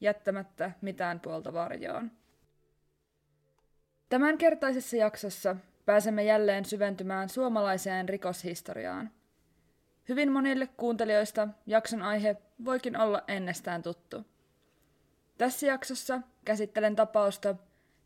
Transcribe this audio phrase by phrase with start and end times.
[0.00, 2.10] jättämättä mitään puolta varjoon.
[4.08, 9.10] Tämänkertaisessa jaksossa pääsemme jälleen syventymään suomalaiseen rikoshistoriaan.
[10.08, 14.24] Hyvin monille kuuntelijoista jakson aihe voikin olla ennestään tuttu.
[15.38, 17.54] Tässä jaksossa käsittelen tapausta,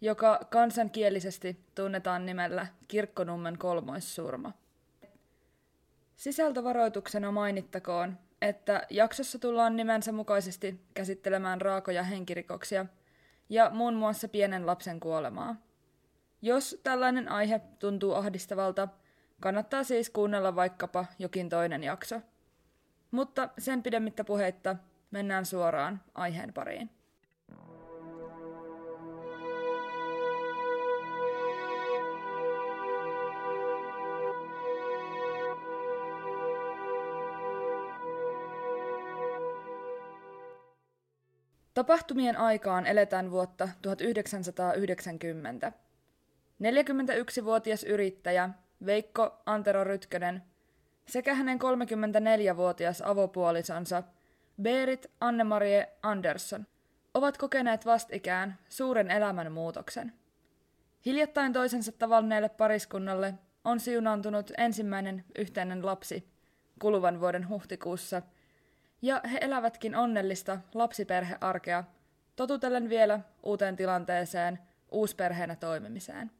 [0.00, 4.52] joka kansankielisesti tunnetaan nimellä Kirkkonummen kolmoissurma.
[6.16, 12.86] Sisältövaroituksena mainittakoon, että jaksossa tullaan nimensä mukaisesti käsittelemään raakoja henkirikoksia
[13.48, 15.56] ja muun muassa pienen lapsen kuolemaa.
[16.42, 18.88] Jos tällainen aihe tuntuu ahdistavalta,
[19.40, 22.20] kannattaa siis kuunnella vaikkapa jokin toinen jakso.
[23.10, 24.76] Mutta sen pidemmittä puheitta
[25.10, 26.90] mennään suoraan aiheen pariin.
[41.75, 45.72] Tapahtumien aikaan eletään vuotta 1990.
[46.62, 48.50] 41-vuotias yrittäjä
[48.86, 50.42] Veikko Antero Rytkönen
[51.06, 54.02] sekä hänen 34-vuotias avopuolisonsa
[54.62, 56.67] Berit Annemarie Andersson
[57.14, 60.13] ovat kokeneet vastikään suuren elämänmuutoksen.
[61.07, 63.34] Hiljattain toisensa tavanneelle pariskunnalle
[63.64, 66.29] on siunaantunut ensimmäinen yhteinen lapsi
[66.79, 68.23] kuluvan vuoden huhtikuussa–
[69.04, 71.84] ja he elävätkin onnellista lapsiperhearkea,
[72.36, 74.58] totutellen vielä uuteen tilanteeseen,
[74.92, 76.30] uusperheenä toimimiseen.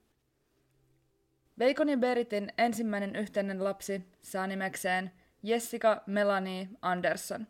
[1.59, 5.11] Veikon ja Beritin ensimmäinen yhteinen lapsi saa nimekseen
[5.43, 7.47] Jessica Melanie Anderson.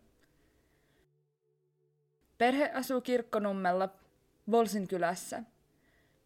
[2.39, 3.89] Perhe asuu Kirkkonummella,
[4.51, 5.43] Volsin kylässä.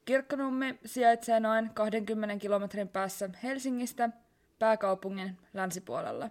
[0.05, 4.11] Kirkkonummi sijaitsee noin 20 kilometrin päässä Helsingistä
[4.59, 6.31] pääkaupungin länsipuolella.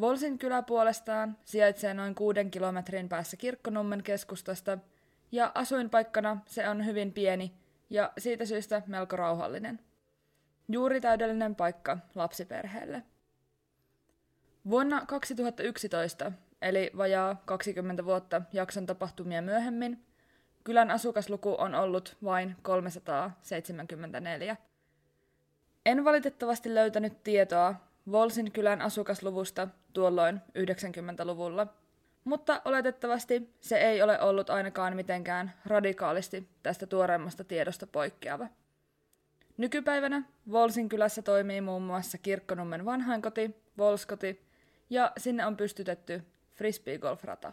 [0.00, 4.78] Volsin kylä puolestaan sijaitsee noin kuuden kilometrin päässä Kirkkonummen keskustasta,
[5.32, 7.54] ja asuinpaikkana se on hyvin pieni
[7.90, 9.80] ja siitä syystä melko rauhallinen.
[10.68, 13.02] Juuri täydellinen paikka lapsiperheelle.
[14.70, 16.32] Vuonna 2011,
[16.62, 20.04] eli vajaa 20 vuotta jakson tapahtumia myöhemmin,
[20.64, 24.56] kylän asukasluku on ollut vain 374.
[25.86, 27.74] En valitettavasti löytänyt tietoa
[28.12, 31.66] Volsin kylän asukasluvusta tuolloin 90-luvulla,
[32.24, 38.48] mutta oletettavasti se ei ole ollut ainakaan mitenkään radikaalisti tästä tuoreemmasta tiedosta poikkeava.
[39.56, 44.46] Nykypäivänä Volsin kylässä toimii muun muassa Kirkkonummen vanhainkoti, Volskoti,
[44.90, 46.22] ja sinne on pystytetty
[46.54, 47.52] frisbeegolfrata.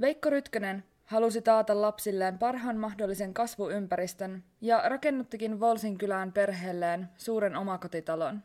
[0.00, 8.42] Veikko Rytkönen halusi taata lapsilleen parhaan mahdollisen kasvuympäristön ja rakennuttikin Volsin kylään perheelleen suuren omakotitalon.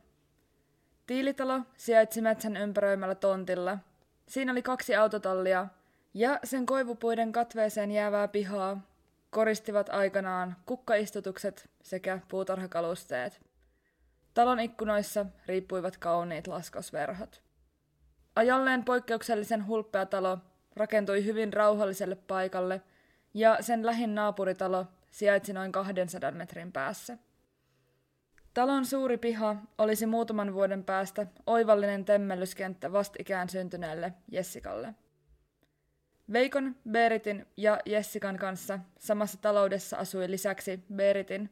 [1.08, 3.78] Tiilitalo sijaitsi metsän ympäröimällä tontilla.
[4.28, 5.68] Siinä oli kaksi autotallia
[6.14, 8.82] ja sen koivupuiden katveeseen jäävää pihaa
[9.30, 13.42] koristivat aikanaan kukkaistutukset sekä puutarhakalusteet.
[14.34, 17.42] Talon ikkunoissa riippuivat kauniit laskosverhot.
[18.36, 20.38] Ajalleen poikkeuksellisen hulppea talo
[20.76, 22.82] rakentui hyvin rauhalliselle paikalle
[23.34, 27.18] ja sen lähin naapuritalo sijaitsi noin 200 metrin päässä.
[28.58, 34.96] Talon suuri piha olisi muutaman vuoden päästä oivallinen temmellyskenttä vastikään syntyneelle Jessikalle.
[36.34, 41.50] Veikon, Beritin ja Jessikan kanssa samassa taloudessa asui lisäksi Beritin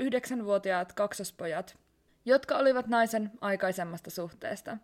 [0.00, 1.78] yhdeksänvuotiaat kaksospojat,
[2.24, 4.78] jotka olivat naisen aikaisemmasta suhteesta.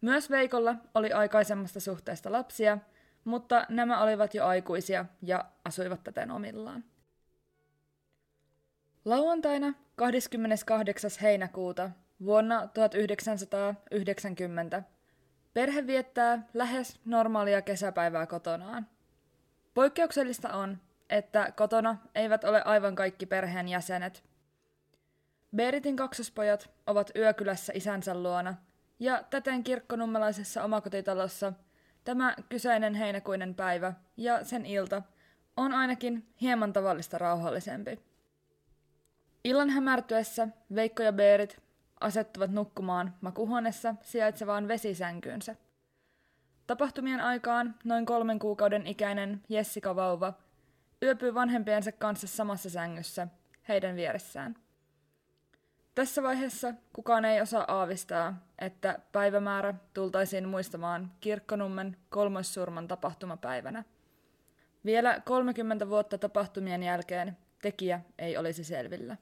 [0.00, 2.78] Myös Veikolla oli aikaisemmasta suhteesta lapsia–
[3.24, 6.84] mutta nämä olivat jo aikuisia ja asuivat täten omillaan.
[9.04, 11.10] Lauantaina 28.
[11.22, 11.90] heinäkuuta
[12.24, 14.82] vuonna 1990
[15.54, 18.86] perhe viettää lähes normaalia kesäpäivää kotonaan.
[19.74, 20.78] Poikkeuksellista on,
[21.10, 24.24] että kotona eivät ole aivan kaikki perheen jäsenet.
[25.56, 28.54] Beritin kaksospojat ovat yökylässä isänsä luona,
[28.98, 31.52] ja täten kirkkonummelaisessa omakotitalossa–
[32.04, 35.02] Tämä kyseinen heinäkuinen päivä ja sen ilta
[35.56, 37.98] on ainakin hieman tavallista rauhallisempi.
[39.44, 41.62] Illan hämärtyessä Veikko ja Beerit
[42.00, 45.56] asettuvat nukkumaan makuhuoneessa sijaitsevaan vesisänkyynsä.
[46.66, 50.32] Tapahtumien aikaan noin kolmen kuukauden ikäinen Jessica vauva
[51.02, 53.28] yöpyy vanhempiensa kanssa samassa sängyssä,
[53.68, 54.56] heidän vieressään.
[55.94, 63.84] Tässä vaiheessa kukaan ei osaa aavistaa, että päivämäärä tultaisiin muistamaan Kirkkonummen kolmoissurman tapahtumapäivänä.
[64.84, 69.16] Vielä 30 vuotta tapahtumien jälkeen tekijä ei olisi selvillä.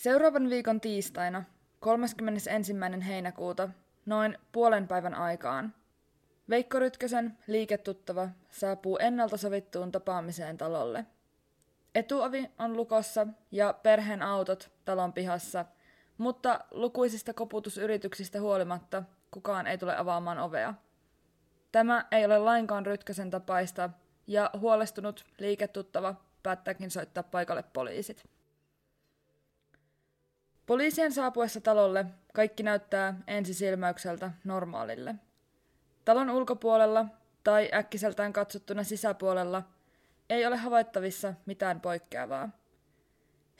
[0.00, 1.44] Seuraavan viikon tiistaina
[1.80, 2.72] 31.
[3.06, 3.68] heinäkuuta
[4.06, 5.74] noin puolen päivän aikaan
[6.50, 11.06] Veikko Rytkösen liiketuttava saapuu ennalta sovittuun tapaamiseen talolle.
[11.94, 15.64] Etuovi on lukossa ja perheen autot talon pihassa,
[16.18, 20.74] mutta lukuisista koputusyrityksistä huolimatta kukaan ei tule avaamaan ovea.
[21.72, 23.90] Tämä ei ole lainkaan Rytkösen tapaista,
[24.26, 28.39] ja huolestunut liiketuttava päättääkin soittaa paikalle poliisit.
[30.70, 35.14] Poliisien saapuessa talolle kaikki näyttää ensisilmäykseltä normaalille.
[36.04, 37.06] Talon ulkopuolella
[37.44, 39.62] tai äkkiseltään katsottuna sisäpuolella
[40.28, 42.48] ei ole havaittavissa mitään poikkeavaa.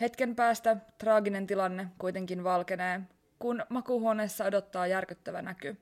[0.01, 3.01] Hetken päästä traaginen tilanne kuitenkin valkenee,
[3.39, 5.77] kun makuuhuoneessa odottaa järkyttävä näky.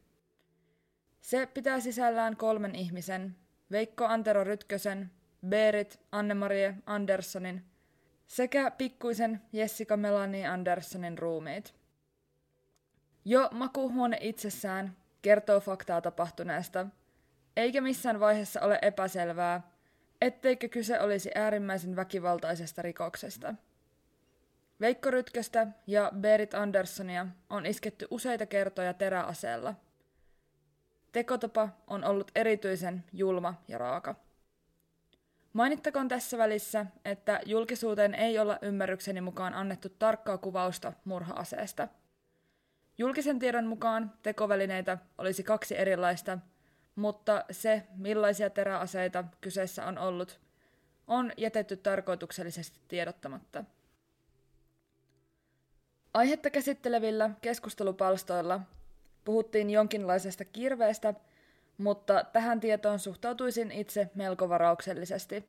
[1.21, 3.37] Se pitää sisällään kolmen ihmisen,
[3.71, 5.11] Veikko Antero Rytkösen,
[5.47, 7.65] Berit Annemarie Anderssonin
[8.29, 11.75] sekä pikkuisen Jessica Melanie Anderssonin ruumiit.
[13.25, 16.87] Jo makuuhuone itsessään kertoo faktaa tapahtuneesta,
[17.57, 19.61] eikä missään vaiheessa ole epäselvää,
[20.21, 23.55] etteikö kyse olisi äärimmäisen väkivaltaisesta rikoksesta.
[24.81, 29.75] Veikko Rytköstä ja Berit Anderssonia on isketty useita kertoja teräaseella.
[31.13, 34.28] Tekotapa on ollut erityisen julma ja raaka.
[35.53, 41.89] Mainittakoon tässä välissä, että julkisuuteen ei olla ymmärrykseni mukaan annettu tarkkaa kuvausta murha-aseesta.
[42.99, 46.39] Julkisen tiedon mukaan tekovälineitä olisi kaksi erilaista,
[46.95, 50.41] mutta se, millaisia teräaseita kyseessä on ollut,
[51.07, 53.65] on jätetty tarkoituksellisesti tiedottamatta.
[56.15, 58.61] Aihetta käsittelevillä keskustelupalstoilla
[59.25, 61.15] puhuttiin jonkinlaisesta kirveestä–
[61.79, 65.49] mutta tähän tietoon suhtautuisin itse melko varauksellisesti.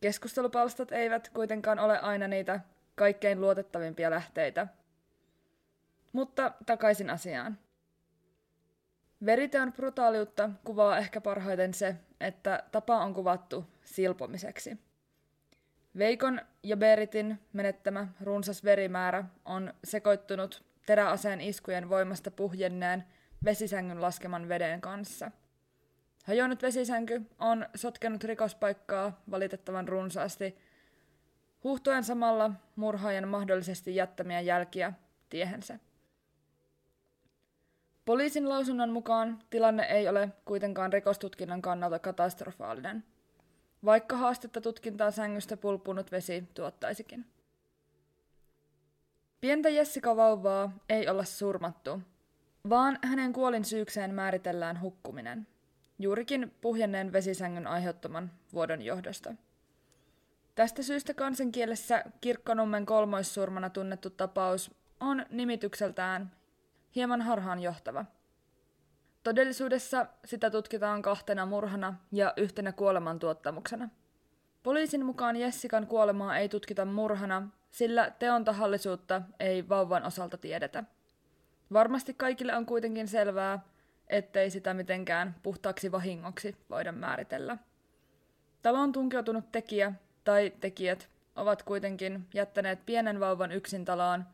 [0.00, 2.60] Keskustelupalstat eivät kuitenkaan ole aina niitä
[2.94, 4.66] kaikkein luotettavimpia lähteitä.
[6.12, 7.58] Mutta takaisin asiaan.
[9.26, 14.78] Veriteon brutaaliutta kuvaa ehkä parhaiten se, että tapa on kuvattu silpomiseksi.
[15.98, 23.04] Veikon ja Beritin menettämä runsas verimäärä on sekoittunut teräaseen iskujen voimasta puhjenneen
[23.44, 25.30] vesisängyn laskeman veden kanssa.
[26.24, 30.58] Hajonnut vesisänky on sotkenut rikospaikkaa valitettavan runsaasti,
[31.64, 34.92] huhtuen samalla murhaajan mahdollisesti jättämiä jälkiä
[35.30, 35.78] tiehensä.
[38.04, 43.04] Poliisin lausunnon mukaan tilanne ei ole kuitenkaan rikostutkinnan kannalta katastrofaalinen,
[43.84, 47.26] vaikka haastetta tutkintaa sängystä pulpunut vesi tuottaisikin.
[49.40, 52.00] Pientä Jessica vauvaa ei olla surmattu,
[52.68, 55.46] vaan hänen kuolin syykseen määritellään hukkuminen,
[55.98, 59.34] juurikin puhjenneen vesisängyn aiheuttaman vuodon johdosta.
[60.54, 66.32] Tästä syystä kansankielessä Kirkkonummen kolmoissurmana tunnettu tapaus on nimitykseltään
[66.94, 68.04] hieman harhaanjohtava.
[69.22, 73.88] Todellisuudessa sitä tutkitaan kahtena murhana ja yhtenä kuolemantuottamuksena.
[74.62, 80.84] Poliisin mukaan Jessikan kuolemaa ei tutkita murhana, sillä teon tahallisuutta ei vauvan osalta tiedetä.
[81.72, 83.60] Varmasti kaikille on kuitenkin selvää,
[84.08, 87.58] ettei sitä mitenkään puhtaaksi vahingoksi voida määritellä.
[88.62, 89.92] Taloon tunkeutunut tekijä
[90.24, 94.24] tai tekijät ovat kuitenkin jättäneet pienen vauvan yksin taloon,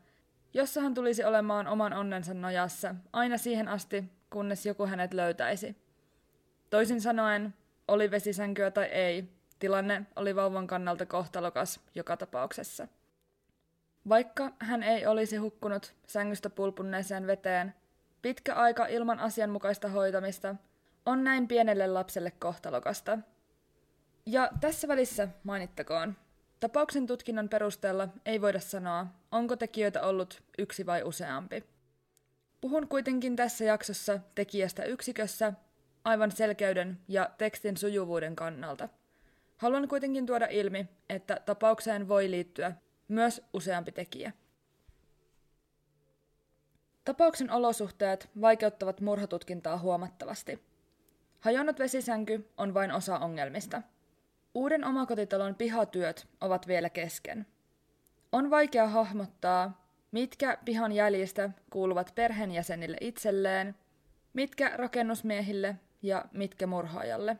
[0.53, 5.75] jossa hän tulisi olemaan oman onnensa nojassa aina siihen asti, kunnes joku hänet löytäisi.
[6.69, 7.53] Toisin sanoen,
[7.87, 12.87] oli vesisänkyä tai ei, tilanne oli vauvan kannalta kohtalokas joka tapauksessa.
[14.09, 17.73] Vaikka hän ei olisi hukkunut sängystä pulpunneeseen veteen,
[18.21, 20.55] pitkä aika ilman asianmukaista hoitamista
[21.05, 23.17] on näin pienelle lapselle kohtalokasta.
[24.25, 26.15] Ja tässä välissä mainittakoon,
[26.59, 31.63] tapauksen tutkinnan perusteella ei voida sanoa, onko tekijöitä ollut yksi vai useampi.
[32.61, 35.53] Puhun kuitenkin tässä jaksossa tekijästä yksikössä
[36.03, 38.89] aivan selkeyden ja tekstin sujuvuuden kannalta.
[39.57, 42.71] Haluan kuitenkin tuoda ilmi, että tapaukseen voi liittyä
[43.07, 44.31] myös useampi tekijä.
[47.05, 50.63] Tapauksen olosuhteet vaikeuttavat murhatutkintaa huomattavasti.
[51.39, 53.81] Hajonnut vesisänky on vain osa ongelmista.
[54.53, 57.45] Uuden omakotitalon pihatyöt ovat vielä kesken.
[58.31, 63.75] On vaikea hahmottaa, mitkä pihan jäljistä kuuluvat perheenjäsenille itselleen,
[64.33, 67.37] mitkä rakennusmiehille ja mitkä murhaajalle.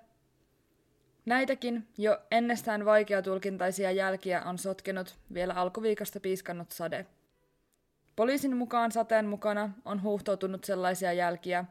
[1.25, 7.05] Näitäkin jo ennestään vaikeatulkintaisia jälkiä on sotkenut vielä alkuviikosta piiskannut sade.
[8.15, 11.65] Poliisin mukaan sateen mukana on huuhtoutunut sellaisia jälkiä,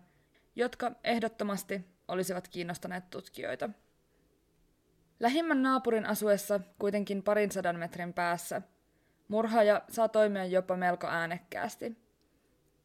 [0.57, 3.71] jotka ehdottomasti olisivat kiinnostaneet tutkijoita.
[5.21, 8.63] Lähimmän naapurin asuessa kuitenkin parin sadan metrin päässä
[9.29, 11.97] murhaaja saa toimia jopa melko äänekkäästi.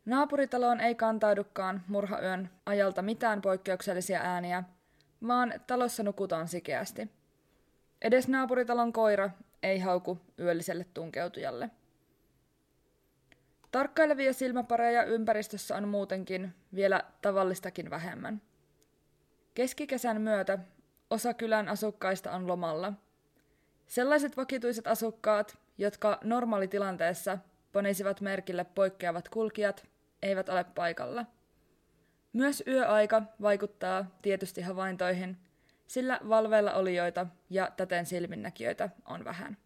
[0.05, 4.63] Naapuritaloon ei kantaudukaan murhayön ajalta mitään poikkeuksellisia ääniä,
[5.27, 7.09] vaan talossa nukutaan sikeästi.
[8.01, 9.29] Edes naapuritalon koira
[9.63, 11.69] ei hauku yölliselle tunkeutujalle.
[13.71, 18.41] Tarkkailevia silmäpareja ympäristössä on muutenkin vielä tavallistakin vähemmän.
[19.53, 20.59] Keskikesän myötä
[21.09, 22.93] osa kylän asukkaista on lomalla.
[23.87, 27.37] Sellaiset vakituiset asukkaat, jotka normaalitilanteessa
[27.73, 29.87] panisivat merkille poikkeavat kulkijat,
[30.21, 31.25] eivät ole paikalla.
[32.33, 35.37] Myös yöaika vaikuttaa tietysti havaintoihin,
[35.87, 39.57] sillä valveilla olijoita ja täten silminnäkijöitä on vähän.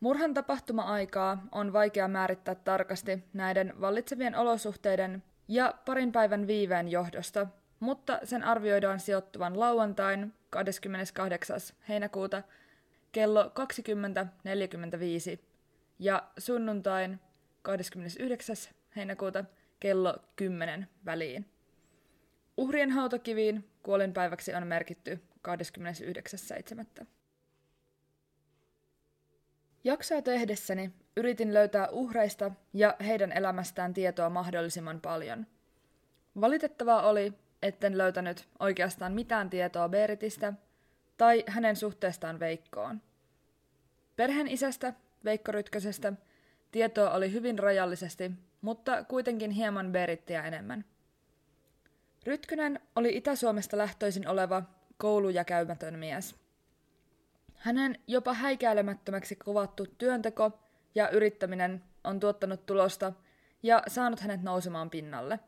[0.00, 7.46] Murhan tapahtuma-aikaa on vaikea määrittää tarkasti näiden vallitsevien olosuhteiden ja parin päivän viiveen johdosta,
[7.80, 11.60] mutta sen arvioidaan sijoittuvan lauantain 28.
[11.88, 12.42] heinäkuuta
[13.12, 13.52] kello
[15.36, 15.38] 20.45
[15.98, 17.20] ja sunnuntain
[17.62, 18.56] 29.
[18.96, 19.44] heinäkuuta
[19.80, 21.46] kello 10 väliin.
[22.56, 25.22] Uhrien hautakiviin kuolinpäiväksi on merkitty
[27.00, 27.06] 29.7.
[29.84, 35.46] Jaksoa tehdessäni yritin löytää uhreista ja heidän elämästään tietoa mahdollisimman paljon.
[36.40, 37.32] Valitettavaa oli,
[37.62, 40.52] etten löytänyt oikeastaan mitään tietoa Beritistä
[41.16, 43.00] tai hänen suhteestaan Veikkoon.
[44.16, 44.94] Perheen isästä,
[45.24, 46.12] Veikko Rytkösestä,
[46.70, 48.30] tietoa oli hyvin rajallisesti,
[48.60, 50.84] mutta kuitenkin hieman Berittiä enemmän.
[52.26, 54.62] Rytkönen oli Itä-Suomesta lähtöisin oleva
[54.96, 56.34] koulu- ja käymätön mies–
[57.58, 60.58] hänen jopa häikäilemättömäksi kuvattu työnteko
[60.94, 63.12] ja yrittäminen on tuottanut tulosta
[63.62, 65.40] ja saanut hänet nousemaan pinnalle.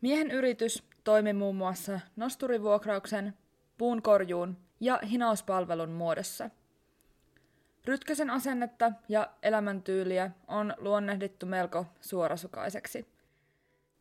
[0.00, 3.34] Miehen yritys toimi muun muassa nosturivuokrauksen,
[3.78, 6.50] puunkorjuun ja hinauspalvelun muodossa.
[7.84, 13.14] Rytkösen asennetta ja elämäntyyliä on luonnehdittu melko suorasukaiseksi.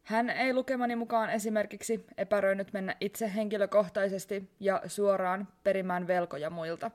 [0.04, 6.92] Hän ei lukemani mukaan esimerkiksi epäröinyt mennä itse henkilökohtaisesti ja suoraan perimään velkoja muilta.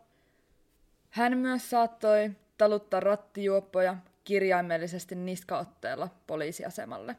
[1.10, 7.16] Hän myös saattoi taluttaa rattijuoppoja kirjaimellisesti niskaotteella poliisiasemalle.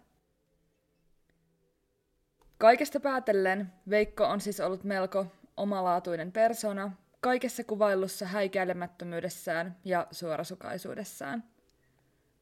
[2.57, 5.25] Kaikesta päätellen Veikko on siis ollut melko
[5.57, 11.43] omalaatuinen persona kaikessa kuvailussa häikäilemättömyydessään ja suorasukaisuudessaan.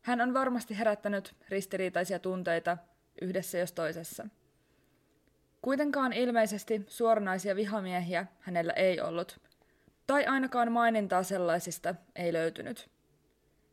[0.02, 2.78] Hän on varmasti herättänyt ristiriitaisia tunteita
[3.22, 4.28] yhdessä jos toisessa.
[5.62, 9.40] Kuitenkaan ilmeisesti suoranaisia vihamiehiä hänellä ei ollut,
[10.08, 12.90] tai ainakaan mainintaa sellaisista ei löytynyt.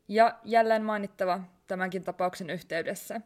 [0.07, 3.21] Ja jälleen mainittava tämänkin tapauksen yhteydessä.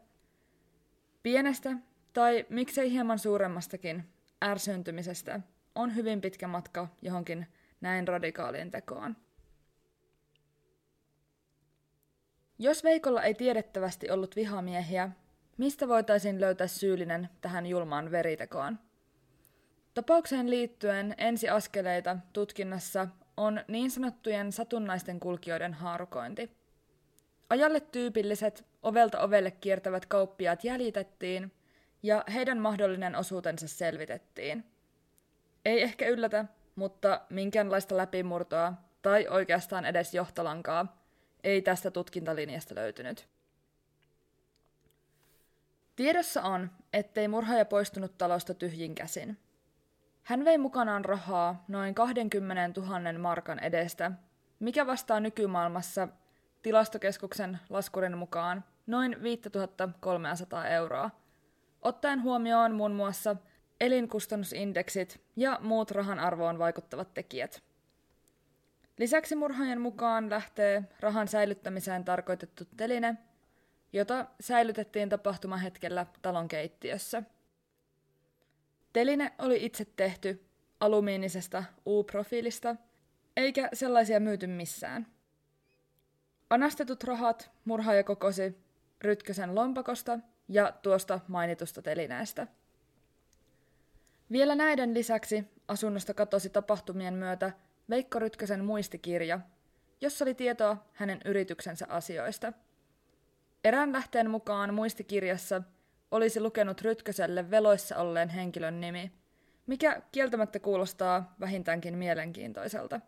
[1.23, 1.71] Pienestä,
[2.13, 4.05] tai miksei hieman suuremmastakin,
[4.43, 5.39] ärsyntymisestä
[5.75, 7.47] on hyvin pitkä matka johonkin
[7.81, 9.15] näin radikaaliin tekoon.
[12.59, 15.09] Jos Veikolla ei tiedettävästi ollut vihamiehiä,
[15.59, 18.79] Mistä voitaisiin löytää syyllinen tähän julmaan veritekoon?
[19.93, 23.07] Tapaukseen liittyen ensiaskeleita tutkinnassa
[23.37, 26.51] on niin sanottujen satunnaisten kulkijoiden haarukointi.
[27.49, 31.51] Ajalle tyypilliset ovelta ovelle kiertävät kauppiaat jäljitettiin
[32.03, 34.65] ja heidän mahdollinen osuutensa selvitettiin.
[35.65, 36.45] Ei ehkä yllätä,
[36.79, 41.03] mutta minkäänlaista läpimurtoa tai oikeastaan edes johtolankaa
[41.43, 43.27] ei tästä tutkintalinjasta löytynyt.
[45.95, 49.37] Tiedossa on, ettei murhaaja poistunut talosta tyhjin käsin.
[50.23, 54.11] Hän vei mukanaan rahaa noin 20 000 markan edestä,
[54.59, 56.07] mikä vastaa nykymaailmassa
[56.61, 61.09] tilastokeskuksen laskurin mukaan noin 5300 euroa,
[61.81, 63.35] ottaen huomioon muun muassa
[63.81, 67.63] elinkustannusindeksit ja muut rahan arvoon vaikuttavat tekijät.
[68.97, 73.17] Lisäksi murhaajan mukaan lähtee rahan säilyttämiseen tarkoitettu teline–
[73.93, 77.23] jota säilytettiin tapahtumahetkellä talon keittiössä.
[78.93, 80.45] Teline oli itse tehty
[80.79, 82.75] alumiinisesta U-profiilista,
[83.37, 85.07] eikä sellaisia myyty missään.
[86.49, 88.57] Anastetut rahat murhaaja kokosi
[89.01, 92.47] Rytkösen lompakosta ja tuosta mainitusta telineestä.
[94.31, 97.51] Vielä näiden lisäksi asunnosta katosi tapahtumien myötä
[97.89, 99.39] Veikko Rytkösen muistikirja,
[100.01, 102.53] jossa oli tietoa hänen yrityksensä asioista.
[103.63, 105.61] Erään lähteen mukaan muistikirjassa
[106.11, 109.11] olisi lukenut Rytköselle veloissa olleen henkilön nimi,
[109.67, 113.01] mikä kieltämättä kuulostaa vähintäänkin mielenkiintoiselta.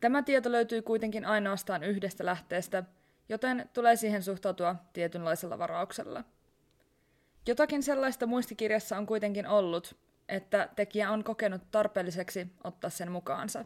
[0.00, 2.84] Tämä tieto löytyy kuitenkin ainoastaan yhdestä lähteestä,
[3.28, 6.24] joten tulee siihen suhtautua tietynlaisella varauksella.
[7.50, 9.96] Jotakin sellaista muistikirjassa on kuitenkin ollut,
[10.28, 13.64] että tekijä on kokenut tarpeelliseksi ottaa sen mukaansa.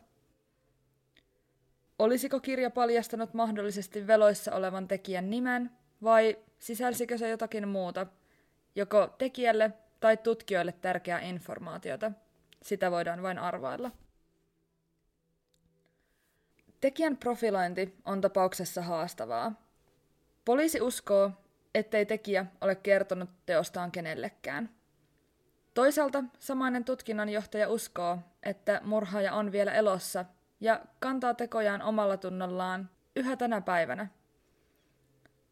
[1.99, 5.71] Olisiko kirja paljastanut mahdollisesti veloissa olevan tekijän nimen,
[6.03, 8.07] vai sisälsikö se jotakin muuta,
[8.75, 12.13] joko tekijälle tai tutkijoille tärkeää informaatiota?
[12.63, 13.91] Sitä voidaan vain arvailla.
[16.81, 19.53] Tekijän profilointi on tapauksessa haastavaa.
[20.45, 21.31] Poliisi uskoo,
[21.75, 24.71] ettei tekijä ole kertonut teostaan kenellekään.
[25.75, 30.25] Toisaalta samainen tutkinnanjohtaja uskoo, että murhaaja on vielä elossa
[30.61, 34.09] ja kantaa tekojaan omalla tunnollaan yhä tänä päivänä.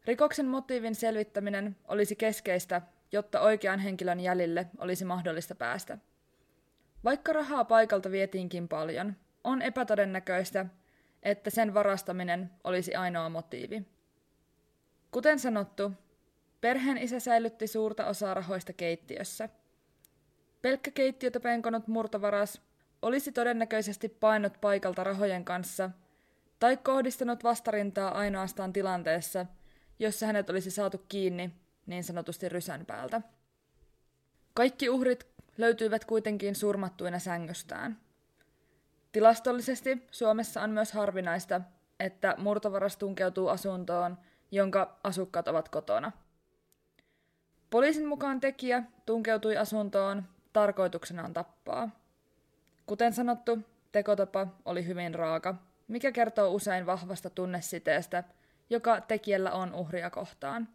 [0.05, 5.97] Rikoksen motiivin selvittäminen olisi keskeistä, jotta oikean henkilön jäljille olisi mahdollista päästä.
[7.03, 10.65] Vaikka rahaa paikalta vietiinkin paljon, on epätodennäköistä,
[11.23, 13.83] että sen varastaminen olisi ainoa motiivi.
[15.11, 15.91] Kuten sanottu,
[16.63, 19.49] perheen isä säilytti suurta osaa rahoista keittiössä.
[20.61, 22.61] Pelkkä keittiötä penkonut murtovaras
[23.01, 25.89] olisi todennäköisesti painut paikalta rahojen kanssa
[26.59, 29.45] tai kohdistanut vastarintaa ainoastaan tilanteessa,
[29.99, 31.51] jossa hänet olisi saatu kiinni
[31.85, 33.21] niin sanotusti rysän päältä.
[34.53, 37.99] Kaikki uhrit löytyivät kuitenkin surmattuina sängystään.
[39.11, 41.61] Tilastollisesti Suomessa on myös harvinaista,
[41.99, 44.17] että murtovaras tunkeutuu asuntoon,
[44.51, 46.11] jonka asukkaat ovat kotona.
[47.73, 51.89] Poliisin mukaan tekijä tunkeutui asuntoon tarkoituksenaan tappaa.
[52.85, 53.59] Kuten sanottu,
[53.91, 55.55] tekotapa oli hyvin raaka,
[55.87, 58.23] mikä kertoo usein vahvasta tunnesiteestä,
[58.69, 60.67] joka tekijällä on uhria kohtaan.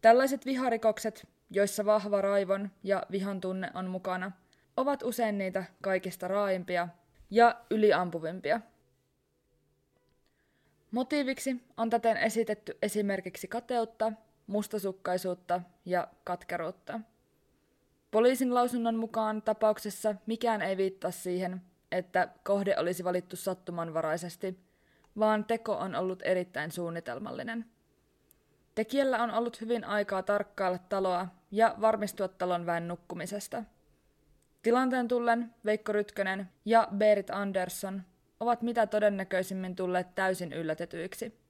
[0.00, 4.32] Tällaiset viharikokset, joissa vahva raivon ja vihan tunne on mukana,
[4.76, 6.88] ovat usein niitä kaikista raaimpia
[7.30, 8.60] ja yliampuvimpia.
[10.90, 14.12] Motiiviksi on täten esitetty esimerkiksi kateutta,
[14.48, 17.00] mustasukkaisuutta ja katkeruutta.
[18.10, 24.58] Poliisin lausunnon mukaan tapauksessa mikään ei viittaa siihen, että kohde olisi valittu sattumanvaraisesti,
[25.18, 27.64] vaan teko on ollut erittäin suunnitelmallinen.
[28.74, 33.64] Tekijällä on ollut hyvin aikaa tarkkailla taloa ja varmistua talon väen nukkumisesta.
[34.62, 38.02] Tilanteen tullen Veikko Rytkönen ja Berit Andersson
[38.40, 41.47] ovat mitä todennäköisimmin tulleet täysin yllätetyiksi.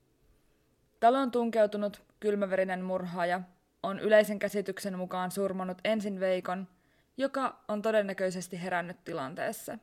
[1.01, 3.41] Talon tunkeutunut kylmäverinen murhaaja
[3.83, 6.69] on yleisen käsityksen mukaan surmanut ensin Veikon,
[7.17, 9.79] joka on todennäköisesti herännyt tilanteessa.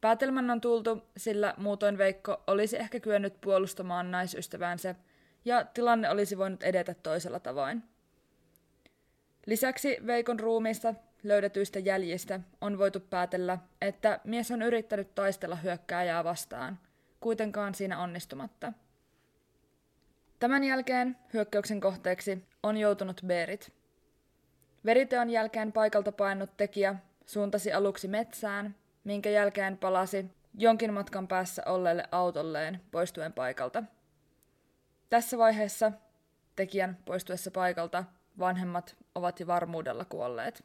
[0.00, 4.94] Päätelmän on tultu, sillä muutoin Veikko olisi ehkä kyennyt puolustamaan naisystävänsä
[5.44, 7.82] ja tilanne olisi voinut edetä toisella tavoin.
[9.46, 16.78] Lisäksi Veikon ruumiista löydetyistä jäljistä on voitu päätellä, että mies on yrittänyt taistella hyökkääjää vastaan,
[17.20, 18.72] kuitenkaan siinä onnistumatta.
[20.38, 23.72] Tämän jälkeen hyökkäyksen kohteeksi on joutunut Berit.
[24.84, 26.94] Veriteon jälkeen paikalta painut tekijä
[27.26, 33.82] suuntasi aluksi metsään, minkä jälkeen palasi jonkin matkan päässä olleelle autolleen poistuen paikalta.
[35.10, 35.92] Tässä vaiheessa
[36.56, 38.04] tekijän poistuessa paikalta
[38.38, 40.64] vanhemmat ovat jo varmuudella kuolleet.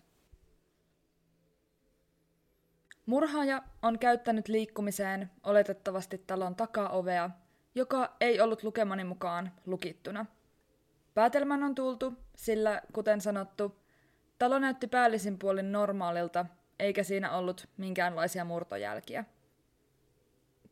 [3.06, 7.30] Murhaaja on käyttänyt liikkumiseen oletettavasti talon takaovea,
[7.76, 10.26] joka ei ollut lukemani mukaan lukittuna.
[11.14, 13.76] Päätelmän on tultu, sillä kuten sanottu,
[14.40, 16.46] talo näytti päällisin puolin normaalilta,
[16.80, 19.26] eikä siinä ollut minkäänlaisia murtojälkiä.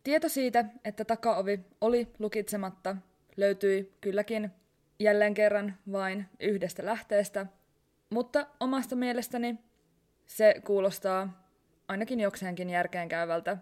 [0.04, 2.96] Tieto siitä, että takaovi oli lukitsematta,
[3.38, 4.52] löytyi kylläkin
[5.00, 7.46] jälleen kerran vain yhdestä lähteestä,
[8.10, 9.60] mutta omasta mielestäni
[10.26, 11.50] se kuulostaa
[11.88, 13.58] ainakin jokseenkin järkeenkäyvältä.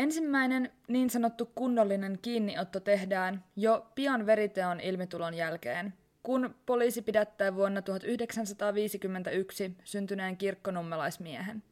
[0.00, 7.82] Ensimmäinen niin sanottu kunnollinen kiinniotto tehdään jo pian veriteon ilmitulon jälkeen, kun poliisi pidättää vuonna
[7.82, 11.62] 1951 syntyneen kirkkonummelaismiehen.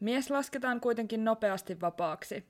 [0.00, 2.44] Mies lasketaan kuitenkin nopeasti vapaaksi.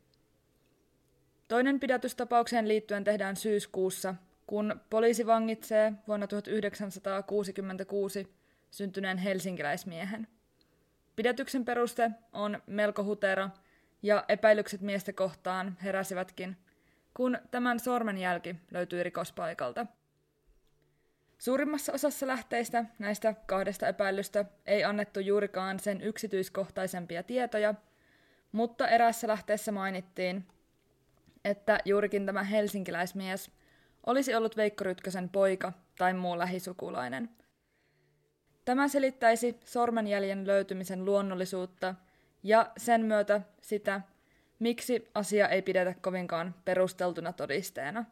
[1.49, 4.15] Toinen pidätystapaukseen liittyen tehdään syyskuussa
[4.47, 8.35] kun poliisi vangitsee vuonna 1966
[8.71, 10.27] syntyneen helsinkiläismiehen.
[11.17, 13.51] Pidätyksen peruste on melko hutera
[14.05, 16.57] ja epäilykset miestä kohtaan heräsivätkin,
[17.15, 19.87] kun tämän sormenjälki löytyi rikospaikalta.
[21.39, 27.75] Suurimmassa osassa lähteistä näistä kahdesta epäilystä ei annettu juurikaan sen yksityiskohtaisempia tietoja,
[28.53, 30.47] mutta erässä lähteessä mainittiin,
[31.45, 33.51] että juurikin tämä helsinkiläismies
[34.07, 37.31] olisi ollut Veikko Rytkösen poika tai muu lähisukulainen.
[38.65, 41.95] Tämä selittäisi sormenjäljen löytymisen luonnollisuutta
[42.45, 44.01] ja sen myötä sitä,
[44.59, 48.05] miksi asia ei pidetä kovinkaan perusteltuna todisteena.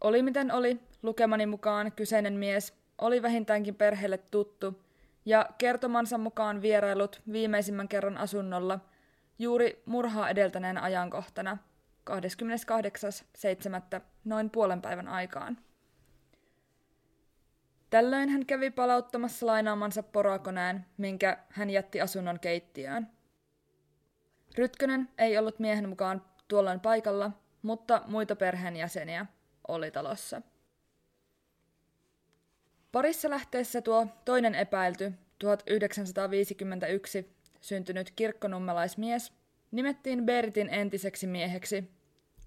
[0.00, 4.84] Oli miten oli, lukemani mukaan kyseinen mies oli vähintäänkin perheelle tuttu
[5.24, 8.80] ja kertomansa mukaan vierailut viimeisimmän kerran asunnolla
[9.38, 11.58] juuri murhaa edeltäneen ajankohtana
[12.10, 14.00] 28.7.
[14.24, 15.58] noin puolen päivän aikaan.
[17.94, 23.06] Tällöin hän kävi palauttamassa lainaamansa porakoneen, minkä hän jätti asunnon keittiöön.
[24.58, 27.30] Rytkönen ei ollut miehen mukaan tuolloin paikalla,
[27.62, 29.26] mutta muita perheenjäseniä
[29.68, 30.42] oli talossa.
[32.92, 39.32] Parissa lähteessä tuo toinen epäilty, 1951 syntynyt kirkkonummelaismies,
[39.70, 41.90] nimettiin Beritin entiseksi mieheksi,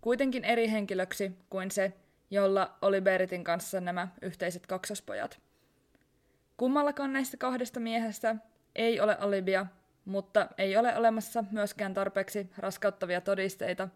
[0.02, 1.94] kuitenkin eri henkilöksi kuin se,
[2.30, 5.40] jolla oli Beritin kanssa nämä yhteiset kaksospojat.
[6.58, 8.36] Kummallakaan näistä kahdesta miehestä
[8.76, 9.66] ei ole alibia,
[10.06, 13.90] mutta ei ole olemassa myöskään tarpeeksi raskauttavia todisteita,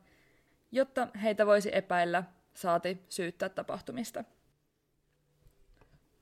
[0.71, 4.23] jotta heitä voisi epäillä saati syyttää tapahtumista.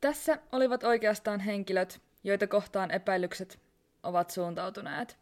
[0.02, 3.60] Tässä olivat oikeastaan henkilöt, joita kohtaan epäilykset
[4.04, 5.18] ovat suuntautuneet.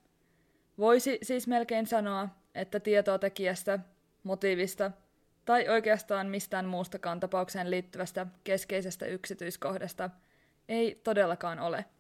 [0.78, 3.80] Voisi siis melkein sanoa, että tietoa tekijästä,
[4.24, 4.92] motiivista
[5.48, 10.10] tai oikeastaan mistään muustakaan tapaukseen liittyvästä keskeisestä yksityiskohdasta
[10.70, 11.86] ei todellakaan ole–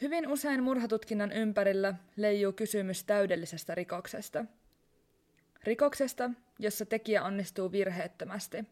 [0.00, 4.44] Hyvin usein murhatutkinnan ympärillä leijuu kysymys täydellisestä rikoksesta.
[5.64, 8.64] Rikoksesta, jossa tekijä onnistuu virheettömästi.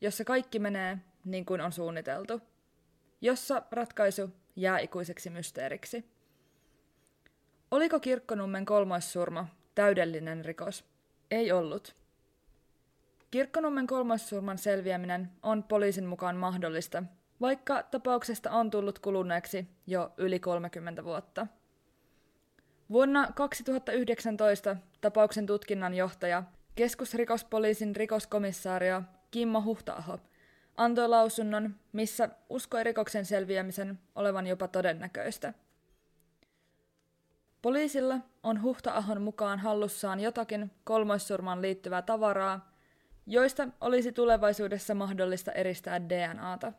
[0.00, 2.40] Jossa kaikki menee niin kuin on suunniteltu.
[3.20, 6.04] Jossa ratkaisu jää ikuiseksi mysteeriksi.
[7.70, 10.84] Oliko Kirkkonummen kolmoissurma täydellinen rikos?
[11.30, 11.96] Ei ollut.
[13.30, 17.02] Kirkkonummen kolmoissurman selviäminen on poliisin mukaan mahdollista
[17.40, 21.46] vaikka tapauksesta on tullut kuluneeksi jo yli 30 vuotta.
[22.90, 26.42] Vuonna 2019 tapauksen tutkinnan johtaja,
[26.74, 30.18] keskusrikospoliisin rikoskomissaario Kimmo Huhtaaho
[30.76, 35.54] antoi lausunnon, missä uskoi rikoksen selviämisen olevan jopa todennäköistä.
[37.62, 42.72] Poliisilla on Huhtaahon mukaan hallussaan jotakin kolmoissurmaan liittyvää tavaraa,
[43.26, 46.72] joista olisi tulevaisuudessa mahdollista eristää DNAta.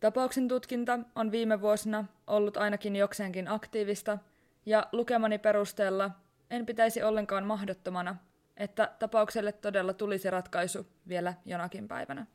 [0.00, 4.18] Tapauksen tutkinta on viime vuosina ollut ainakin jokseenkin aktiivista,
[4.66, 6.10] ja lukemani perusteella
[6.50, 8.16] en pitäisi ollenkaan mahdottomana,
[8.56, 12.26] että tapaukselle todella tulisi ratkaisu vielä jonakin päivänä.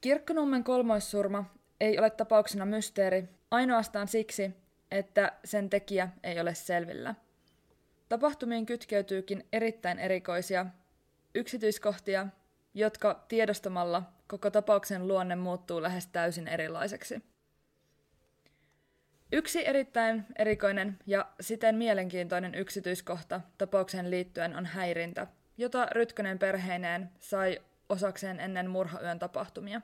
[0.00, 1.44] Kirkkonummen kolmoissurma
[1.80, 4.50] ei ole tapauksena mysteeri ainoastaan siksi,
[4.90, 7.14] että sen tekijä ei ole selvillä.
[8.08, 10.66] Tapahtumiin kytkeytyykin erittäin erikoisia
[11.34, 12.26] yksityiskohtia,
[12.74, 17.22] jotka tiedostamalla koko tapauksen luonne muuttuu lähes täysin erilaiseksi.
[19.32, 25.26] Yksi erittäin erikoinen ja siten mielenkiintoinen yksityiskohta tapaukseen liittyen on häirintä,
[25.58, 29.80] jota Rytkönen perheineen sai osakseen ennen murhayön tapahtumia.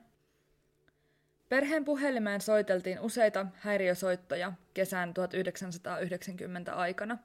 [1.49, 7.17] Perheen puhelimeen soiteltiin useita häiriösoittoja kesän 1990 aikana.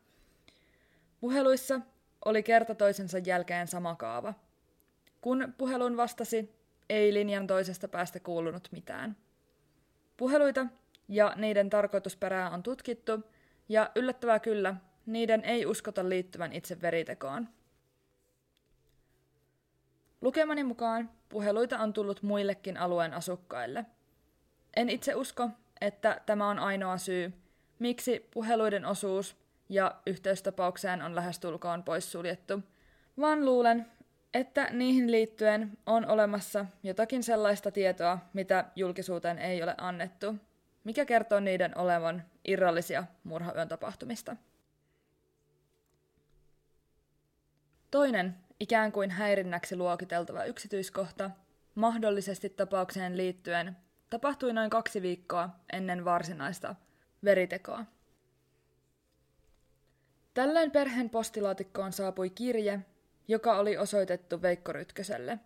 [1.21, 1.81] Puheluissa
[2.25, 4.35] oli kerta toisensa jälkeen sama kaava.
[5.21, 6.55] Kun puhelun vastasi
[6.89, 9.17] ei linjan toisesta päästä kuulunut mitään.
[10.17, 10.67] Puheluita
[11.11, 13.13] ja niiden tarkoitusperää on tutkittu,
[13.69, 14.75] ja yllättävää kyllä,
[15.07, 17.49] niiden ei uskota liittyvän itse veritekoon.
[20.21, 23.87] Lukemani mukaan puheluita on tullut muillekin alueen asukkaille.
[24.77, 27.33] En itse usko, että tämä on ainoa syy,
[27.79, 29.37] miksi puheluiden osuus
[29.69, 32.61] ja yhteystapaukseen on lähestulkoon poissuljettu,
[33.21, 33.87] vaan luulen,
[34.35, 40.37] että niihin liittyen on olemassa jotakin sellaista tietoa, mitä julkisuuteen ei ole annettu,
[40.85, 44.37] mikä kertoo niiden olevan irrallisia murhayön tapahtumista.
[47.91, 51.31] Toinen ikään kuin häirinnäksi luokiteltava yksityiskohta,
[51.75, 53.77] mahdollisesti tapaukseen liittyen,
[54.11, 56.75] tapahtui noin kaksi viikkoa ennen varsinaista
[57.25, 57.85] veritekoa.
[60.35, 62.81] Tällöin perheen postilaatikkoon saapui kirje,
[63.29, 65.39] joka oli osoitettu Veikko Rytköselle.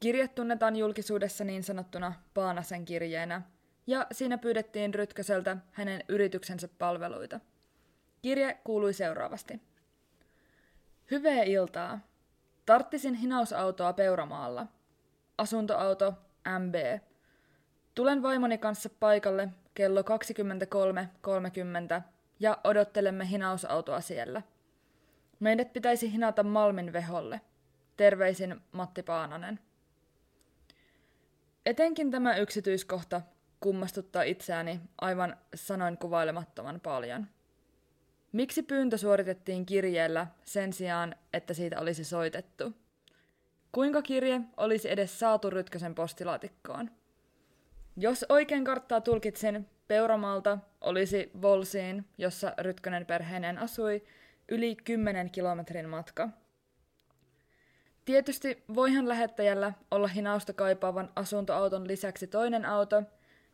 [0.00, 3.42] Kirje tunnetaan julkisuudessa niin sanottuna Paanasen kirjeenä,
[3.86, 7.40] ja siinä pyydettiin Rytköseltä hänen yrityksensä palveluita.
[8.22, 9.60] Kirje kuului seuraavasti.
[11.10, 12.00] Hyvää iltaa.
[12.66, 14.66] Tarttisin hinausautoa Peuramaalla.
[15.38, 16.14] Asuntoauto
[16.58, 16.74] MB.
[17.94, 20.06] Tulen vaimoni kanssa paikalle kello 23.30
[22.40, 24.42] ja odottelemme hinausautoa siellä.
[25.40, 27.40] Meidät pitäisi hinata Malmin veholle.
[27.96, 29.58] Terveisin Matti Paananen.
[31.66, 33.22] Etenkin tämä yksityiskohta
[33.64, 37.26] kummastuttaa itseäni aivan sanoin kuvailemattoman paljon.
[38.32, 42.72] Miksi pyyntö suoritettiin kirjeellä sen sijaan, että siitä olisi soitettu?
[43.72, 46.90] Kuinka kirje olisi edes saatu Rytkösen postilaatikkoon?
[47.96, 54.02] Jos oikein karttaa tulkitsin, Peuramalta olisi Volsiin, jossa Rytkönen perheineen asui,
[54.48, 56.28] yli 10 kilometrin matka.
[58.04, 63.02] Tietysti voihan lähettäjällä olla hinausta kaipaavan asuntoauton lisäksi toinen auto,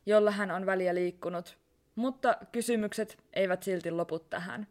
[0.06, 1.58] jolla hän on väliä liikkunut,
[1.94, 4.66] mutta kysymykset eivät silti lopu tähän.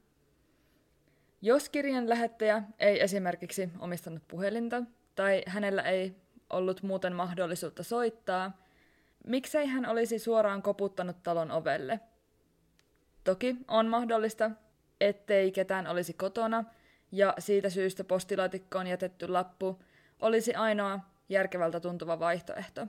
[1.42, 4.84] Jos kirjan lähettäjä ei esimerkiksi omistanut puhelinta
[5.16, 6.16] tai hänellä ei
[6.50, 8.58] ollut muuten mahdollisuutta soittaa,
[9.28, 12.00] miksei hän olisi suoraan koputtanut talon ovelle?
[13.24, 14.52] Toki on mahdollista,
[15.02, 16.64] ettei ketään olisi kotona,
[17.12, 19.80] ja siitä syystä postilaatikkoon jätetty lappu
[20.20, 22.88] olisi ainoa järkevältä tuntuva vaihtoehto.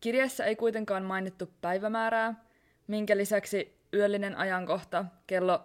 [0.00, 2.34] Kirjassa ei kuitenkaan mainittu päivämäärää,
[2.86, 5.64] minkä lisäksi yöllinen ajankohta kello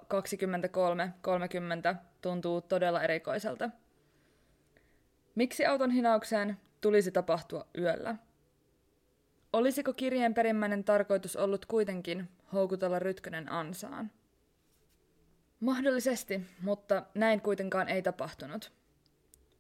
[1.92, 3.70] 23.30 tuntuu todella erikoiselta.
[5.36, 8.16] Miksi auton hinaukseen tulisi tapahtua yöllä?
[9.54, 14.12] Olisiko kirjeen perimmäinen tarkoitus ollut kuitenkin houkutella Rytkönen ansaan?
[15.60, 18.72] Mahdollisesti, mutta näin kuitenkaan ei tapahtunut.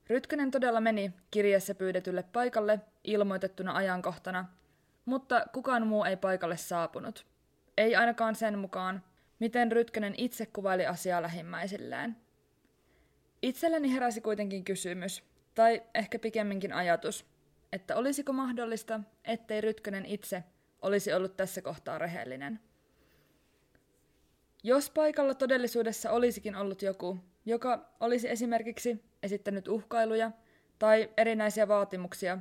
[0.07, 4.45] Rytkönen todella meni kirjeessä pyydetylle paikalle ilmoitettuna ajankohtana,
[5.05, 7.25] mutta kukaan muu ei paikalle saapunut.
[7.77, 9.03] Ei ainakaan sen mukaan,
[9.39, 12.15] miten Rytkönen itse kuvaili asiaa lähimmäisilleen.
[13.41, 15.23] Itselleni heräsi kuitenkin kysymys,
[15.55, 17.25] tai ehkä pikemminkin ajatus,
[17.73, 20.43] että olisiko mahdollista, ettei Rytkönen itse
[20.81, 22.59] olisi ollut tässä kohtaa rehellinen.
[24.63, 30.31] Jos paikalla todellisuudessa olisikin ollut joku, joka olisi esimerkiksi esittänyt uhkailuja
[30.79, 32.37] tai erinäisiä vaatimuksia,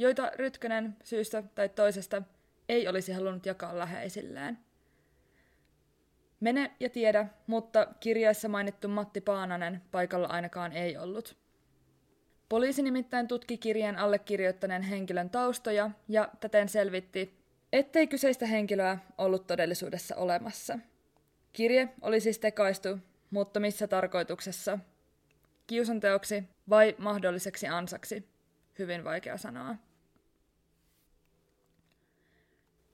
[0.00, 2.22] joita Rytkönen syystä tai toisesta
[2.68, 4.58] ei olisi halunnut jakaa läheisillään.
[6.40, 11.36] Mene ja tiedä, mutta kirjassa mainittu Matti Paananen paikalla ainakaan ei ollut.
[12.48, 17.34] Poliisi nimittäin tutki kirjeen allekirjoittaneen henkilön taustoja ja täten selvitti,
[17.72, 20.78] ettei kyseistä henkilöä ollut todellisuudessa olemassa.
[21.52, 22.98] Kirje oli siis tekaistu,
[23.30, 24.78] mutta missä tarkoituksessa?
[25.66, 28.28] Kiusanteoksi vai mahdolliseksi ansaksi?
[28.78, 29.76] Hyvin vaikea sanoa.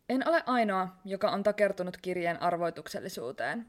[0.09, 3.67] En ole ainoa, joka on takertunut kirjeen arvoituksellisuuteen.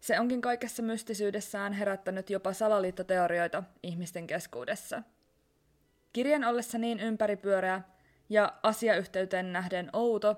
[0.00, 5.02] Se onkin kaikessa mystisyydessään herättänyt jopa salaliittoteorioita ihmisten keskuudessa.
[6.12, 7.82] Kirjan ollessa niin ympäripyöreä
[8.28, 10.36] ja asiayhteyteen nähden outo,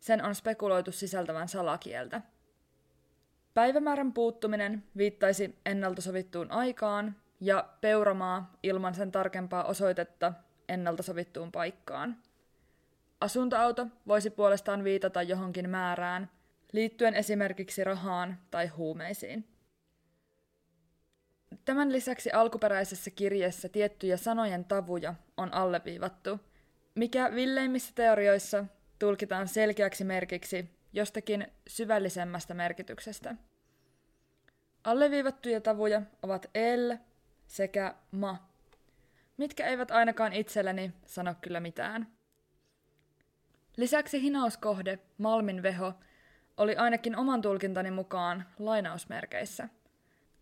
[0.00, 2.20] sen on spekuloitu sisältävän salakieltä.
[3.54, 10.32] Päivämäärän puuttuminen viittaisi ennalta sovittuun aikaan ja peuramaa ilman sen tarkempaa osoitetta
[10.68, 12.16] ennalta sovittuun paikkaan.
[13.24, 16.30] Asuntoauto voisi puolestaan viitata johonkin määrään,
[16.72, 19.48] liittyen esimerkiksi rahaan tai huumeisiin.
[21.64, 26.40] Tämän lisäksi alkuperäisessä kirjeessä tiettyjä sanojen tavuja on alleviivattu,
[26.94, 28.64] mikä villeimmissä teorioissa
[28.98, 33.34] tulkitaan selkeäksi merkiksi jostakin syvällisemmästä merkityksestä.
[34.84, 36.96] Alleviivattuja tavuja ovat el
[37.46, 38.48] sekä ma,
[39.36, 42.13] mitkä eivät ainakaan itselleni sano kyllä mitään.
[43.76, 45.92] Lisäksi hinauskohde, Malmin veho,
[46.56, 49.68] oli ainakin oman tulkintani mukaan lainausmerkeissä.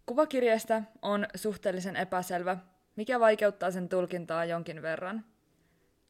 [0.06, 2.56] Kuvakirjeestä on suhteellisen epäselvä,
[2.96, 5.24] mikä vaikeuttaa sen tulkintaa jonkin verran.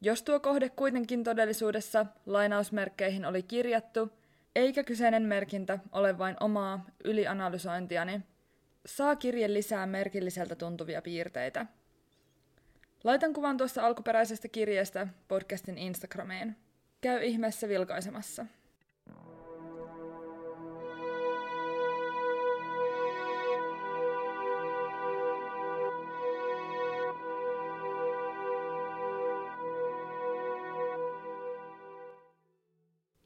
[0.00, 4.12] Jos tuo kohde kuitenkin todellisuudessa lainausmerkkeihin oli kirjattu,
[4.56, 8.20] eikä kyseinen merkintä ole vain omaa ylianalysointiani,
[8.86, 11.66] saa kirje lisää merkilliseltä tuntuvia piirteitä.
[13.04, 16.56] Laitan kuvan tuosta alkuperäisestä kirjeestä podcastin Instagramiin.
[17.02, 18.46] Käy ihmeessä vilkaisemassa.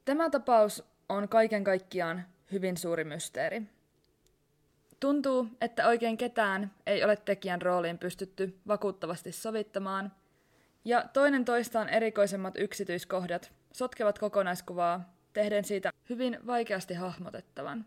[0.05, 3.63] Tämä tapaus on kaiken kaikkiaan hyvin suuri mysteeri.
[5.01, 10.13] Tuntuu, että oikein ketään ei ole tekijän rooliin pystytty vakuuttavasti sovittamaan,
[10.87, 17.87] Ja toinen toistaan erikoisemmat yksityiskohdat sotkevat kokonaiskuvaa, tehden siitä hyvin vaikeasti hahmotettavan.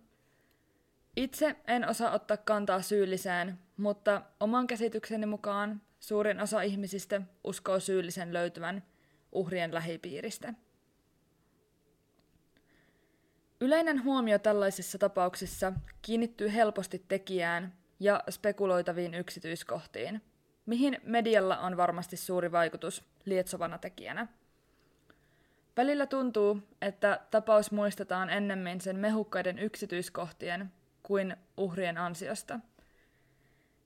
[1.15, 8.34] Itse en osaa ottaa kantaa syylliseen, mutta oman käsitykseni mukaan suurin osa ihmisistä uskoo syyllisen
[8.34, 8.84] löytyvän
[9.32, 10.54] uhrien lähipiiristä.
[13.62, 20.21] Yleinen huomio tällaisissa tapauksissa kiinnittyy helposti tekijään ja spekuloitaviin yksityiskohtiin,
[20.65, 24.28] mihin medialla on varmasti suuri vaikutus lietsovana tekijänä.
[25.80, 30.72] Välillä tuntuu, että tapaus muistetaan ennemmin sen mehukkaiden yksityiskohtien
[31.04, 32.60] kuin uhrien ansiosta.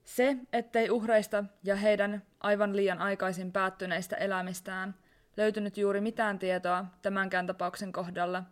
[0.03, 4.95] Se, ettei uhreista ja heidän aivan liian aikaisin päättyneistä elämistään
[5.37, 8.43] löytynyt juuri mitään tietoa tämänkään tapauksen kohdalla,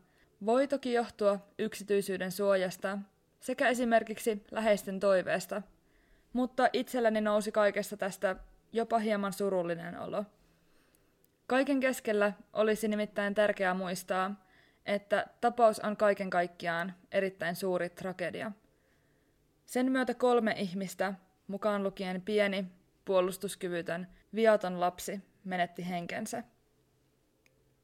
[0.45, 2.97] voi toki johtua yksityisyyden suojasta
[3.39, 5.61] sekä esimerkiksi läheisten toiveesta,
[6.33, 8.35] mutta itselläni nousi kaikesta tästä
[8.71, 10.25] jopa hieman surullinen olo.
[11.51, 14.45] Kaiken keskellä olisi nimittäin tärkeää muistaa,
[14.85, 18.51] että tapaus on kaiken kaikkiaan erittäin suuri tragedia.
[19.65, 21.13] Sen myötä kolme ihmistä,
[21.47, 22.65] mukaan lukien pieni,
[23.05, 26.43] puolustuskyvytön, viaton lapsi, menetti henkensä.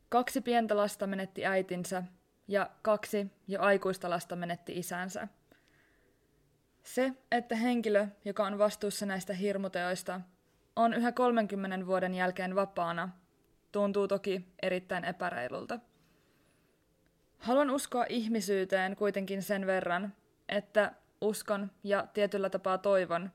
[0.09, 2.03] Kaksi pientä lasta menetti äitinsä
[2.47, 5.27] ja kaksi jo aikuista lasta menetti isänsä.
[6.83, 10.21] Se, että henkilö, joka on vastuussa näistä hirmuteoista,
[10.75, 13.09] on yhä 30 vuoden jälkeen vapaana,
[13.77, 15.79] tuntuu toki erittäin epäreilulta.
[17.37, 20.13] Haluan uskoa ihmisyyteen kuitenkin sen verran,
[20.49, 23.31] että uskon ja tietyllä tapaa toivon,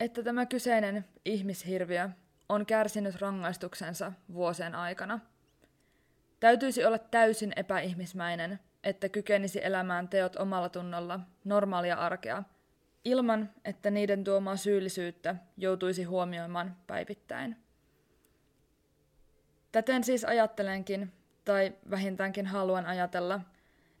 [0.00, 2.08] että tämä kyseinen ihmishirviö
[2.48, 5.20] on kärsinyt rangaistuksensa vuosien aikana.
[6.40, 12.42] Täytyisi olla täysin epäihmismäinen, että kykenisi elämään teot omalla tunnolla normaalia arkea,
[13.04, 17.63] ilman että niiden tuomaa syyllisyyttä joutuisi huomioimaan päivittäin.
[19.74, 21.12] Täten siis ajattelenkin,
[21.44, 23.40] tai vähintäänkin haluan ajatella,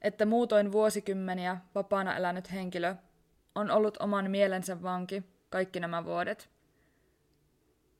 [0.02, 2.94] että muutoin vuosikymmeniä vapaana elänyt henkilö
[3.54, 6.50] on ollut oman mielensä vanki kaikki nämä vuodet.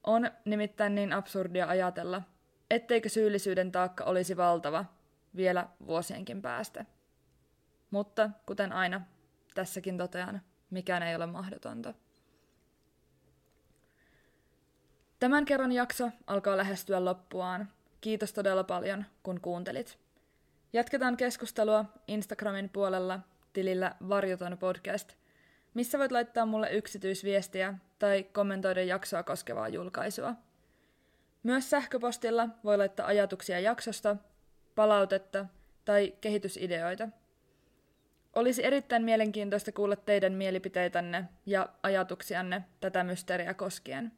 [0.04, 2.22] On nimittäin niin absurdia ajatella,
[2.70, 4.84] etteikö syyllisyyden taakka olisi valtava
[5.36, 6.84] vielä vuosienkin päästä.
[7.90, 9.00] Mutta kuten aina,
[9.54, 11.94] tässäkin totean, mikään ei ole mahdotonta.
[15.24, 17.68] Tämän kerran jakso alkaa lähestyä loppuaan.
[18.00, 19.98] Kiitos todella paljon, kun kuuntelit.
[20.72, 23.20] Jatketaan keskustelua Instagramin puolella
[23.52, 25.12] tilillä Varjoton podcast,
[25.74, 30.34] missä voit laittaa mulle yksityisviestiä tai kommentoida jaksoa koskevaa julkaisua.
[31.42, 34.16] Myös sähköpostilla voi laittaa ajatuksia jaksosta,
[34.74, 35.46] palautetta
[35.84, 37.08] tai kehitysideoita.
[38.34, 44.12] Olisi erittäin mielenkiintoista kuulla teidän mielipiteitänne ja ajatuksianne tätä mysteeriä koskien.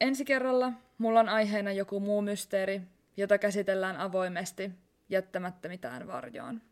[0.00, 2.82] Ensi kerralla mulla on aiheena joku muu mysteeri,
[3.16, 4.70] jota käsitellään avoimesti,
[5.08, 6.62] jättämättä mitään varjoon.